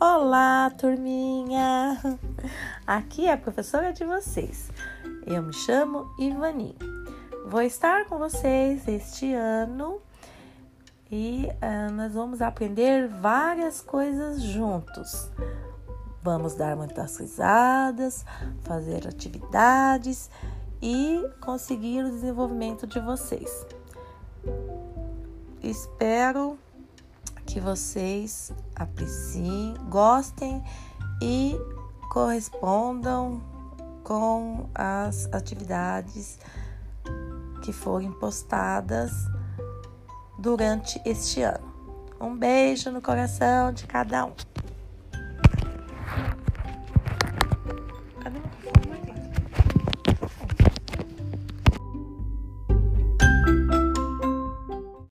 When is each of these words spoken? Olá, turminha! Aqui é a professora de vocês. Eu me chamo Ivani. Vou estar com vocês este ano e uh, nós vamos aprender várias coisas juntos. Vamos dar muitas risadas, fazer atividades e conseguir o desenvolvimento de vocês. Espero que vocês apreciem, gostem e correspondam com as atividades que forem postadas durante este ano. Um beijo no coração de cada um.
Olá, 0.00 0.70
turminha! 0.78 1.98
Aqui 2.86 3.26
é 3.26 3.32
a 3.32 3.36
professora 3.36 3.92
de 3.92 4.04
vocês. 4.04 4.70
Eu 5.26 5.42
me 5.42 5.52
chamo 5.52 6.08
Ivani. 6.20 6.76
Vou 7.46 7.62
estar 7.62 8.04
com 8.04 8.16
vocês 8.16 8.86
este 8.86 9.34
ano 9.34 10.00
e 11.10 11.48
uh, 11.50 11.92
nós 11.92 12.14
vamos 12.14 12.40
aprender 12.40 13.08
várias 13.08 13.80
coisas 13.80 14.40
juntos. 14.40 15.28
Vamos 16.22 16.54
dar 16.54 16.76
muitas 16.76 17.18
risadas, 17.18 18.24
fazer 18.62 19.04
atividades 19.04 20.30
e 20.80 21.28
conseguir 21.40 22.04
o 22.04 22.10
desenvolvimento 22.10 22.86
de 22.86 23.00
vocês. 23.00 23.66
Espero 25.60 26.56
que 27.48 27.58
vocês 27.60 28.52
apreciem, 28.76 29.74
gostem 29.88 30.62
e 31.22 31.56
correspondam 32.10 33.42
com 34.04 34.68
as 34.74 35.26
atividades 35.32 36.38
que 37.62 37.72
forem 37.72 38.12
postadas 38.12 39.10
durante 40.38 41.00
este 41.06 41.40
ano. 41.40 41.72
Um 42.20 42.36
beijo 42.36 42.90
no 42.90 43.00
coração 43.00 43.72
de 43.72 43.86
cada 43.86 44.26
um. 44.26 44.34